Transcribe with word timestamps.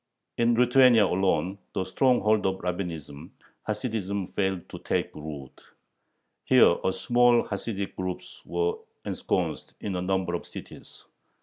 In 0.39 0.55
Lithuania 0.55 1.05
alone, 1.05 1.59
the 1.75 1.83
stronghold 1.83 2.43
of 2.47 2.57
Rabbinism, 2.63 3.33
Hasidism 3.67 4.25
failed 4.25 4.67
to 4.69 4.79
take 4.79 5.13
root. 5.15 5.61
Here 6.43 6.71
a 6.71 6.81
few 6.91 6.91
small 6.91 7.43
Hasidic 7.43 7.95
groups 7.97 8.41
were 8.43 8.79
ensconced 9.05 9.75
in 9.79 9.95
a 9.95 10.01
number 10.01 10.33
of 10.33 10.47
cities. 10.47 11.05